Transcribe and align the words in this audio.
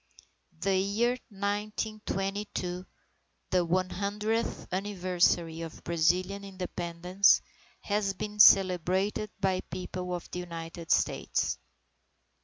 The 0.61 0.75
year 0.79 1.11
1922, 1.29 2.87
the 3.51 3.63
one 3.63 3.91
hundredth 3.91 4.65
anniversary 4.73 5.61
of 5.61 5.83
Brazilian 5.83 6.43
Independence, 6.43 7.39
has 7.81 8.11
been 8.15 8.39
celebrated 8.39 9.29
by 9.39 9.61
People 9.69 10.15
of 10.15 10.27
the 10.31 10.39
United 10.39 10.89
States. 10.89 11.59